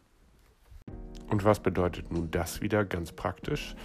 Und 1.30 1.44
was 1.44 1.60
bedeutet 1.60 2.12
nun 2.12 2.32
das 2.32 2.62
wieder 2.62 2.86
ganz 2.86 3.12
praktisch? 3.12 3.76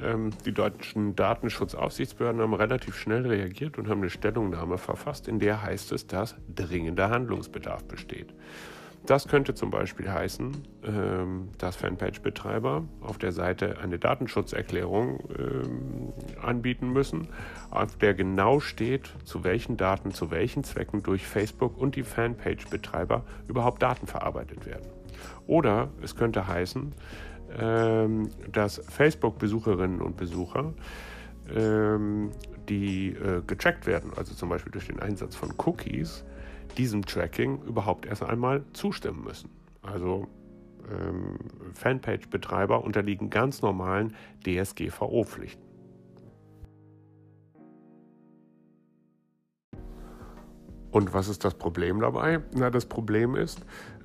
Ähm, 0.00 0.30
die 0.46 0.52
deutschen 0.52 1.14
Datenschutzaufsichtsbehörden 1.16 2.40
haben 2.40 2.54
relativ 2.54 2.96
schnell 2.96 3.26
reagiert 3.26 3.78
und 3.78 3.88
haben 3.88 4.00
eine 4.00 4.10
Stellungnahme 4.10 4.78
verfasst, 4.78 5.28
in 5.28 5.38
der 5.38 5.62
heißt 5.62 5.92
es, 5.92 6.06
dass 6.06 6.36
dringender 6.54 7.10
Handlungsbedarf 7.10 7.84
besteht. 7.84 8.32
Das 9.06 9.26
könnte 9.26 9.54
zum 9.54 9.70
Beispiel 9.70 10.10
heißen, 10.10 10.52
ähm, 10.84 11.48
dass 11.56 11.76
Fanpage-Betreiber 11.76 12.84
auf 13.00 13.16
der 13.16 13.32
Seite 13.32 13.78
eine 13.78 13.98
Datenschutzerklärung 13.98 15.20
ähm, 15.38 16.12
anbieten 16.42 16.92
müssen, 16.92 17.28
auf 17.70 17.96
der 17.96 18.12
genau 18.14 18.60
steht, 18.60 19.14
zu 19.24 19.44
welchen 19.44 19.76
Daten, 19.76 20.12
zu 20.12 20.30
welchen 20.30 20.62
Zwecken 20.62 21.02
durch 21.02 21.26
Facebook 21.26 21.78
und 21.78 21.96
die 21.96 22.02
Fanpage-Betreiber 22.02 23.24
überhaupt 23.46 23.82
Daten 23.82 24.06
verarbeitet 24.06 24.66
werden. 24.66 24.86
Oder 25.46 25.88
es 26.02 26.14
könnte 26.14 26.46
heißen, 26.46 26.94
ähm, 27.58 28.28
dass 28.52 28.82
Facebook-Besucherinnen 28.90 30.02
und 30.02 30.16
Besucher 30.16 30.74
die 32.68 33.08
äh, 33.08 33.40
getrackt 33.46 33.86
werden, 33.86 34.12
also 34.14 34.34
zum 34.34 34.50
Beispiel 34.50 34.70
durch 34.70 34.86
den 34.86 35.00
Einsatz 35.00 35.34
von 35.34 35.54
Cookies, 35.56 36.24
diesem 36.78 37.04
Tracking 37.04 37.62
überhaupt 37.62 38.06
erst 38.06 38.22
einmal 38.22 38.64
zustimmen 38.72 39.24
müssen. 39.24 39.50
Also 39.82 40.26
ähm, 40.90 41.38
Fanpage-Betreiber 41.74 42.84
unterliegen 42.84 43.30
ganz 43.30 43.62
normalen 43.62 44.14
DSGVO-Pflichten. 44.46 45.68
Und 50.90 51.12
was 51.12 51.28
ist 51.28 51.44
das 51.44 51.54
Problem 51.54 52.00
dabei? 52.00 52.40
Na, 52.54 52.70
das 52.70 52.86
Problem 52.86 53.34
ist, 53.34 53.60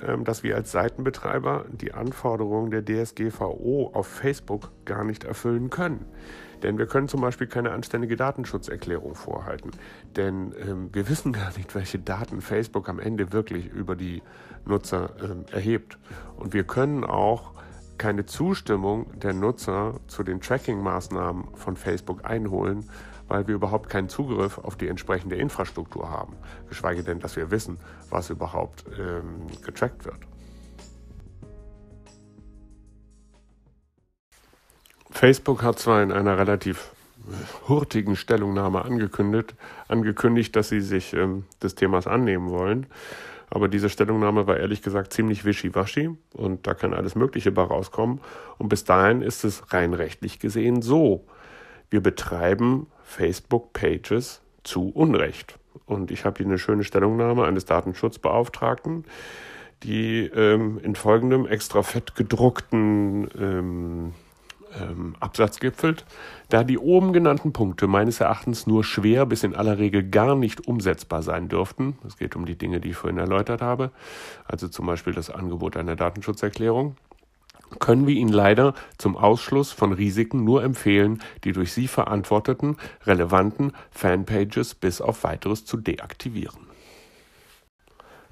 ähm, 0.05 0.25
dass 0.25 0.43
wir 0.43 0.55
als 0.55 0.71
Seitenbetreiber 0.71 1.65
die 1.71 1.93
Anforderungen 1.93 2.71
der 2.71 2.83
DSGVO 2.83 3.91
auf 3.93 4.07
Facebook 4.07 4.71
gar 4.83 5.05
nicht 5.05 5.23
erfüllen 5.23 5.69
können. 5.69 6.05
Denn 6.63 6.77
wir 6.77 6.87
können 6.87 7.07
zum 7.07 7.21
Beispiel 7.21 7.47
keine 7.47 7.71
anständige 7.71 8.15
Datenschutzerklärung 8.15 9.15
vorhalten. 9.15 9.71
Denn 10.15 10.53
ähm, 10.65 10.89
wir 10.93 11.09
wissen 11.09 11.33
gar 11.33 11.55
nicht, 11.57 11.75
welche 11.75 11.99
Daten 11.99 12.41
Facebook 12.41 12.89
am 12.89 12.99
Ende 12.99 13.33
wirklich 13.33 13.67
über 13.67 13.95
die 13.95 14.23
Nutzer 14.65 15.11
ähm, 15.21 15.45
erhebt. 15.51 15.97
Und 16.37 16.53
wir 16.53 16.63
können 16.63 17.03
auch 17.03 17.51
keine 17.97 18.25
Zustimmung 18.25 19.07
der 19.19 19.33
Nutzer 19.33 19.99
zu 20.07 20.23
den 20.23 20.41
Tracking-Maßnahmen 20.41 21.55
von 21.55 21.75
Facebook 21.75 22.25
einholen, 22.25 22.89
weil 23.27 23.47
wir 23.47 23.55
überhaupt 23.55 23.89
keinen 23.89 24.09
Zugriff 24.09 24.57
auf 24.57 24.75
die 24.75 24.87
entsprechende 24.87 25.35
Infrastruktur 25.35 26.09
haben. 26.09 26.35
Geschweige 26.69 27.03
denn, 27.03 27.19
dass 27.19 27.35
wir 27.35 27.51
wissen, 27.51 27.77
was 28.09 28.29
überhaupt 28.29 28.85
ähm, 28.97 29.47
getrackt 29.63 30.05
wird. 30.05 30.32
Facebook 35.23 35.63
hat 35.63 35.79
zwar 35.79 36.03
in 36.03 36.11
einer 36.11 36.37
relativ 36.37 36.91
hurtigen 37.69 38.17
Stellungnahme 38.17 38.83
angekündigt, 38.83 39.55
angekündigt 39.87 40.53
dass 40.53 40.67
sie 40.67 40.81
sich 40.81 41.13
ähm, 41.13 41.45
des 41.63 41.75
Themas 41.75 42.07
annehmen 42.07 42.49
wollen. 42.49 42.87
Aber 43.49 43.69
diese 43.69 43.89
Stellungnahme 43.89 44.47
war 44.47 44.57
ehrlich 44.57 44.81
gesagt 44.81 45.13
ziemlich 45.13 45.45
wischiwaschi 45.45 46.09
und 46.33 46.67
da 46.67 46.73
kann 46.73 46.93
alles 46.93 47.15
Mögliche 47.15 47.53
bei 47.53 47.61
rauskommen. 47.61 48.19
Und 48.57 48.67
bis 48.67 48.83
dahin 48.83 49.21
ist 49.21 49.45
es 49.45 49.71
rein 49.71 49.93
rechtlich 49.93 50.39
gesehen 50.39 50.81
so. 50.81 51.25
Wir 51.89 52.03
betreiben 52.03 52.87
Facebook-Pages 53.05 54.41
zu 54.65 54.89
Unrecht. 54.89 55.57
Und 55.85 56.11
ich 56.11 56.25
habe 56.25 56.39
hier 56.39 56.47
eine 56.47 56.59
schöne 56.59 56.83
Stellungnahme 56.83 57.45
eines 57.45 57.63
Datenschutzbeauftragten, 57.63 59.05
die 59.83 60.25
ähm, 60.35 60.81
in 60.83 60.95
folgendem 60.95 61.45
extra 61.45 61.81
fett 61.81 62.13
gedruckten 62.15 63.29
ähm, 63.39 64.13
ähm, 64.79 65.15
Absatz 65.19 65.59
gipfelt, 65.59 66.05
da 66.49 66.63
die 66.63 66.77
oben 66.77 67.13
genannten 67.13 67.53
Punkte 67.53 67.87
meines 67.87 68.19
Erachtens 68.19 68.67
nur 68.67 68.83
schwer 68.83 69.25
bis 69.25 69.43
in 69.43 69.55
aller 69.55 69.77
Regel 69.77 70.09
gar 70.09 70.35
nicht 70.35 70.67
umsetzbar 70.67 71.23
sein 71.23 71.49
dürften. 71.49 71.97
Es 72.05 72.17
geht 72.17 72.35
um 72.35 72.45
die 72.45 72.57
Dinge, 72.57 72.79
die 72.79 72.89
ich 72.89 72.95
vorhin 72.95 73.19
erläutert 73.19 73.61
habe, 73.61 73.91
also 74.45 74.67
zum 74.67 74.85
Beispiel 74.85 75.13
das 75.13 75.29
Angebot 75.29 75.77
einer 75.77 75.95
Datenschutzerklärung 75.95 76.95
können 77.79 78.07
wir 78.07 78.15
Ihnen 78.15 78.31
leider 78.31 78.73
zum 78.97 79.17
Ausschluss 79.17 79.71
von 79.71 79.93
Risiken 79.93 80.43
nur 80.43 80.63
empfehlen, 80.63 81.21
die 81.43 81.53
durch 81.53 81.73
Sie 81.73 81.87
verantworteten, 81.87 82.77
relevanten 83.05 83.73
Fanpages 83.91 84.75
bis 84.75 85.01
auf 85.01 85.23
weiteres 85.23 85.65
zu 85.65 85.77
deaktivieren. 85.77 86.72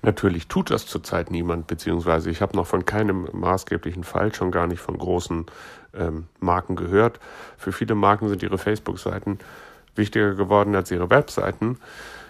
Natürlich 0.04 0.48
tut 0.48 0.72
das 0.72 0.88
zurzeit 0.88 1.30
niemand, 1.30 1.68
beziehungsweise 1.68 2.32
ich 2.32 2.42
habe 2.42 2.56
noch 2.56 2.66
von 2.66 2.86
keinem 2.86 3.28
maßgeblichen 3.34 4.04
Fall, 4.04 4.34
schon 4.34 4.52
gar 4.52 4.66
nicht 4.66 4.82
von 4.82 4.98
großen 4.98 5.46
ähm, 5.94 6.26
Marken 6.40 6.76
gehört. 6.76 7.20
Für 7.58 7.72
viele 7.72 7.94
Marken 7.94 8.28
sind 8.28 8.42
ihre 8.42 8.58
Facebook-Seiten 8.58 9.40
wichtiger 9.96 10.34
geworden 10.34 10.76
als 10.76 10.90
ihre 10.90 11.10
Webseiten. 11.10 11.78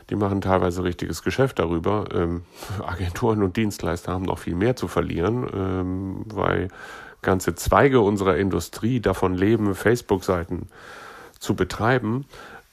Die 0.10 0.16
machen 0.16 0.42
teilweise 0.42 0.84
richtiges 0.84 1.24
Geschäft 1.24 1.60
darüber. 1.60 2.06
Ähm, 2.14 2.44
Agenturen 2.86 3.42
und 3.42 3.56
Dienstleister 3.56 4.12
haben 4.12 4.26
noch 4.26 4.40
viel 4.40 4.56
mehr 4.56 4.76
zu 4.76 4.90
verlieren, 4.90 5.48
ähm, 5.54 6.26
weil 6.26 6.68
ganze 7.22 7.56
Zweige 7.56 8.02
unserer 8.02 8.36
Industrie 8.36 9.00
davon 9.00 9.36
leben, 9.36 9.76
Facebook-Seiten 9.76 10.68
zu 11.40 11.56
betreiben. 11.56 12.26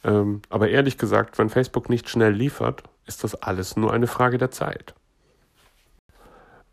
Ähm, 0.03 0.43
aber 0.49 0.71
ehrlich 0.71 0.99
gesagt, 0.99 1.39
wenn 1.39 1.51
Facebook 1.51 1.89
nicht 1.89 2.09
schnell 2.09 2.33
liefert, 2.33 2.83
ist 3.09 3.25
das 3.25 3.35
alles 3.43 3.77
nur 3.77 3.93
eine 3.93 4.07
Frage 4.07 4.39
der 4.39 4.51
Zeit. 4.51 4.95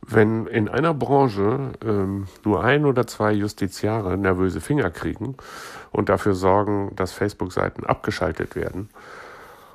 Wenn 0.07 0.45
in 0.45 0.69
einer 0.69 0.93
Branche 0.93 1.71
ähm, 1.83 2.27
nur 2.43 2.63
ein 2.63 2.85
oder 2.85 3.07
zwei 3.07 3.31
Justiziare 3.31 4.17
nervöse 4.17 4.61
Finger 4.61 4.91
kriegen 4.91 5.35
und 5.91 6.09
dafür 6.09 6.35
sorgen, 6.35 6.95
dass 6.95 7.11
Facebook-Seiten 7.11 7.85
abgeschaltet 7.85 8.55
werden 8.55 8.89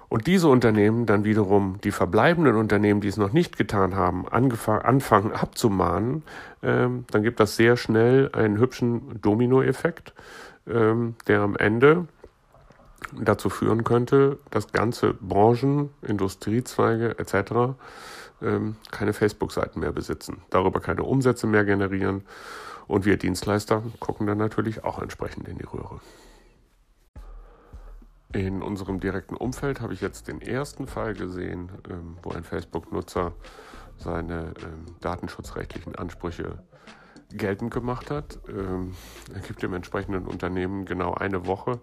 und 0.08 0.28
diese 0.28 0.48
Unternehmen 0.48 1.06
dann 1.06 1.24
wiederum 1.24 1.80
die 1.82 1.90
verbleibenden 1.90 2.54
Unternehmen, 2.54 3.00
die 3.00 3.08
es 3.08 3.16
noch 3.16 3.32
nicht 3.32 3.56
getan 3.56 3.96
haben, 3.96 4.28
anfangen 4.28 5.32
abzumahnen, 5.32 6.22
ähm, 6.62 7.06
dann 7.10 7.22
gibt 7.24 7.40
das 7.40 7.56
sehr 7.56 7.76
schnell 7.76 8.30
einen 8.32 8.58
hübschen 8.58 9.20
Dominoeffekt, 9.20 10.12
ähm, 10.68 11.16
der 11.26 11.40
am 11.40 11.56
Ende 11.56 12.06
dazu 13.12 13.50
führen 13.50 13.84
könnte, 13.84 14.38
dass 14.50 14.72
ganze 14.72 15.14
Branchen, 15.14 15.90
Industriezweige 16.02 17.18
etc. 17.18 17.76
Ähm, 18.42 18.76
keine 18.90 19.12
Facebook-Seiten 19.12 19.80
mehr 19.80 19.92
besitzen, 19.92 20.42
darüber 20.50 20.80
keine 20.80 21.02
Umsätze 21.02 21.46
mehr 21.46 21.64
generieren 21.64 22.22
und 22.86 23.04
wir 23.04 23.16
Dienstleister 23.16 23.82
gucken 24.00 24.26
dann 24.26 24.38
natürlich 24.38 24.84
auch 24.84 25.00
entsprechend 25.00 25.48
in 25.48 25.58
die 25.58 25.64
Röhre. 25.64 26.00
In 28.32 28.62
unserem 28.62 29.00
direkten 29.00 29.34
Umfeld 29.34 29.80
habe 29.80 29.92
ich 29.92 30.00
jetzt 30.00 30.28
den 30.28 30.40
ersten 30.40 30.86
Fall 30.86 31.14
gesehen, 31.14 31.70
ähm, 31.88 32.16
wo 32.22 32.30
ein 32.30 32.44
Facebook-Nutzer 32.44 33.32
seine 33.96 34.54
ähm, 34.62 34.86
datenschutzrechtlichen 35.00 35.96
Ansprüche 35.96 36.62
geltend 37.32 37.72
gemacht 37.72 38.10
hat. 38.10 38.40
Er 38.48 39.40
gibt 39.46 39.62
dem 39.62 39.72
entsprechenden 39.72 40.26
Unternehmen 40.26 40.84
genau 40.84 41.14
eine 41.14 41.46
Woche, 41.46 41.78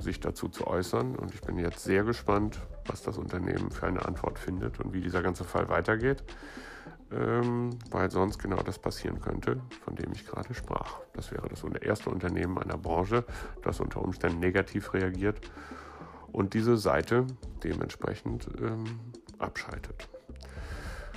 sich 0.00 0.20
dazu 0.20 0.48
zu 0.48 0.66
äußern. 0.66 1.16
Und 1.16 1.34
ich 1.34 1.40
bin 1.40 1.58
jetzt 1.58 1.84
sehr 1.84 2.04
gespannt, 2.04 2.60
was 2.86 3.02
das 3.02 3.18
Unternehmen 3.18 3.70
für 3.70 3.86
eine 3.86 4.04
Antwort 4.04 4.38
findet 4.38 4.80
und 4.80 4.92
wie 4.92 5.00
dieser 5.00 5.22
ganze 5.22 5.44
Fall 5.44 5.68
weitergeht 5.68 6.22
ähm, 7.14 7.70
weil 7.90 8.10
sonst 8.10 8.38
genau 8.38 8.62
das 8.62 8.78
passieren 8.78 9.20
könnte, 9.20 9.60
von 9.84 9.94
dem 9.94 10.12
ich 10.12 10.26
gerade 10.26 10.54
sprach. 10.54 10.98
Das 11.12 11.30
wäre 11.30 11.48
das 11.48 11.62
erste 11.80 12.10
Unternehmen 12.10 12.58
einer 12.58 12.78
Branche, 12.78 13.24
das 13.62 13.80
unter 13.80 14.02
Umständen 14.02 14.40
negativ 14.40 14.94
reagiert 14.94 15.40
und 16.32 16.54
diese 16.54 16.76
Seite 16.76 17.26
dementsprechend 17.62 18.48
ähm, 18.60 18.84
abschaltet. 19.38 20.08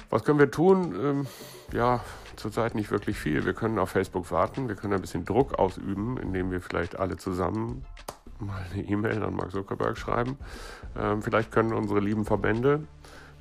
Was 0.09 0.23
können 0.23 0.39
wir 0.39 0.51
tun? 0.51 0.95
Ähm, 1.01 1.27
ja, 1.73 2.01
zurzeit 2.35 2.75
nicht 2.75 2.91
wirklich 2.91 3.17
viel. 3.17 3.45
Wir 3.45 3.53
können 3.53 3.79
auf 3.79 3.89
Facebook 3.89 4.31
warten, 4.31 4.67
wir 4.67 4.75
können 4.75 4.93
ein 4.93 5.01
bisschen 5.01 5.25
Druck 5.25 5.59
ausüben, 5.59 6.17
indem 6.17 6.51
wir 6.51 6.61
vielleicht 6.61 6.97
alle 6.97 7.17
zusammen 7.17 7.83
mal 8.39 8.65
eine 8.73 8.83
E-Mail 8.83 9.23
an 9.23 9.35
Mark 9.35 9.51
Zuckerberg 9.51 9.97
schreiben. 9.97 10.37
Ähm, 10.97 11.21
vielleicht 11.21 11.51
können 11.51 11.73
unsere 11.73 11.99
lieben 11.99 12.25
Verbände 12.25 12.81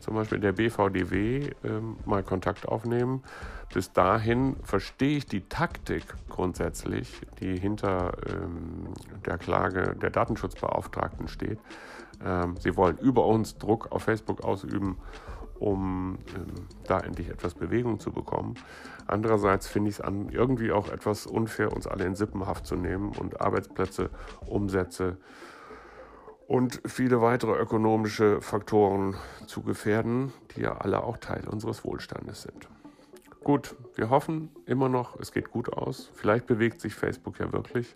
zum 0.00 0.14
Beispiel 0.14 0.38
der 0.38 0.52
BVDW, 0.52 1.50
ähm, 1.64 1.96
mal 2.04 2.22
Kontakt 2.22 2.69
aufnehmen. 2.69 3.22
Bis 3.72 3.93
dahin 3.93 4.56
verstehe 4.62 5.19
ich 5.19 5.26
die 5.26 5.48
Taktik 5.48 6.04
grundsätzlich, 6.28 7.20
die 7.40 7.58
hinter 7.58 8.12
ähm, 8.28 8.93
der 9.25 9.38
Klage 9.38 9.96
der 10.00 10.10
Datenschutzbeauftragten 10.10 11.28
steht. 11.28 11.58
Ähm, 12.25 12.56
sie 12.58 12.76
wollen 12.76 12.99
über 12.99 13.26
uns 13.26 13.58
Druck 13.58 13.90
auf 13.90 14.04
Facebook 14.04 14.44
ausüben, 14.44 14.96
um 15.58 16.18
ähm, 16.34 16.66
da 16.86 17.00
endlich 17.00 17.28
etwas 17.28 17.54
Bewegung 17.54 18.00
zu 18.00 18.12
bekommen. 18.12 18.54
Andererseits 19.06 19.66
finde 19.66 19.90
ich 19.90 19.98
es 19.98 20.04
irgendwie 20.30 20.72
auch 20.72 20.88
etwas 20.90 21.26
unfair, 21.26 21.72
uns 21.72 21.86
alle 21.86 22.04
in 22.04 22.14
Sippenhaft 22.14 22.66
zu 22.66 22.76
nehmen 22.76 23.12
und 23.12 23.40
Arbeitsplätze, 23.40 24.10
Umsätze, 24.46 25.18
und 26.46 26.80
viele 26.86 27.20
weitere 27.20 27.60
ökonomische 27.60 28.40
Faktoren 28.40 29.16
zu 29.46 29.62
gefährden, 29.62 30.32
die 30.54 30.60
ja 30.60 30.76
alle 30.76 31.02
auch 31.02 31.16
Teil 31.16 31.48
unseres 31.48 31.84
Wohlstandes 31.84 32.42
sind. 32.42 32.68
Gut, 33.46 33.76
wir 33.94 34.10
hoffen 34.10 34.50
immer 34.66 34.88
noch, 34.88 35.20
es 35.20 35.31
geht 35.31 35.52
gut 35.52 35.72
aus. 35.72 36.10
Vielleicht 36.14 36.48
bewegt 36.48 36.81
sich 36.81 36.96
Facebook 36.96 37.38
ja 37.38 37.52
wirklich. 37.52 37.94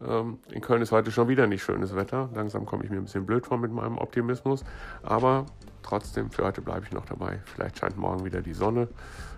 Ähm, 0.00 0.38
in 0.52 0.60
Köln 0.60 0.82
ist 0.82 0.92
heute 0.92 1.10
schon 1.10 1.26
wieder 1.26 1.48
nicht 1.48 1.64
schönes 1.64 1.96
Wetter. 1.96 2.30
Langsam 2.32 2.64
komme 2.64 2.84
ich 2.84 2.90
mir 2.90 2.98
ein 2.98 3.02
bisschen 3.02 3.26
blöd 3.26 3.44
vor 3.44 3.58
mit 3.58 3.72
meinem 3.72 3.98
Optimismus. 3.98 4.62
Aber 5.02 5.46
trotzdem, 5.82 6.30
für 6.30 6.44
heute 6.44 6.62
bleibe 6.62 6.86
ich 6.86 6.92
noch 6.92 7.06
dabei. 7.06 7.40
Vielleicht 7.44 7.78
scheint 7.78 7.96
morgen 7.96 8.24
wieder 8.24 8.40
die 8.40 8.54
Sonne 8.54 8.86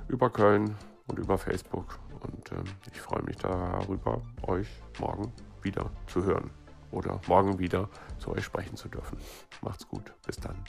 über 0.08 0.29
Köln 0.29 0.76
und 1.06 1.19
über 1.19 1.38
Facebook. 1.38 2.00
Und 2.20 2.52
ähm, 2.52 2.64
ich 2.93 3.00
freue 3.00 3.23
mich 3.23 3.37
darüber, 3.37 4.20
euch 4.43 4.69
morgen 5.00 5.32
wieder 5.62 5.91
zu 6.06 6.23
hören 6.23 6.50
oder 6.91 7.19
morgen 7.29 7.59
wieder 7.59 7.88
zu 8.19 8.31
euch 8.31 8.44
sprechen 8.44 8.76
zu 8.76 8.88
dürfen. 8.88 9.17
Macht's 9.62 9.88
gut. 9.88 10.12
Bis 10.26 10.37
dann. 10.37 10.62